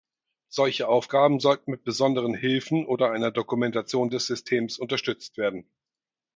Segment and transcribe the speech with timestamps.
[0.49, 5.69] Solche Aufgaben sollten mit besonderen Hilfen oder einer Dokumentation des Systems unterstützt werden.